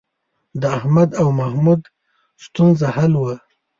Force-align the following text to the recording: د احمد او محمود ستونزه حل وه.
د 0.61 0.63
احمد 0.77 1.09
او 1.21 1.27
محمود 1.39 1.81
ستونزه 2.45 2.87
حل 2.95 3.13
وه. 3.21 3.35